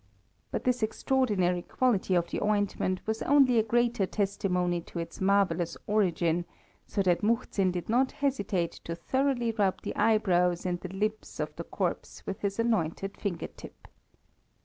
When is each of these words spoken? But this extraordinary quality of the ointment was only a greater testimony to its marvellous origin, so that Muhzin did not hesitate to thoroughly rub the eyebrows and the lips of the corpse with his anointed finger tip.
But 0.49 0.63
this 0.63 0.81
extraordinary 0.81 1.61
quality 1.61 2.15
of 2.15 2.31
the 2.31 2.41
ointment 2.41 3.01
was 3.05 3.21
only 3.21 3.59
a 3.59 3.63
greater 3.63 4.07
testimony 4.07 4.81
to 4.81 4.97
its 4.97 5.21
marvellous 5.21 5.77
origin, 5.85 6.45
so 6.87 7.03
that 7.03 7.21
Muhzin 7.21 7.71
did 7.71 7.87
not 7.87 8.13
hesitate 8.13 8.71
to 8.85 8.95
thoroughly 8.95 9.51
rub 9.51 9.83
the 9.83 9.95
eyebrows 9.95 10.65
and 10.65 10.79
the 10.79 10.89
lips 10.89 11.39
of 11.39 11.55
the 11.55 11.63
corpse 11.63 12.25
with 12.25 12.39
his 12.41 12.57
anointed 12.57 13.15
finger 13.15 13.45
tip. 13.45 13.87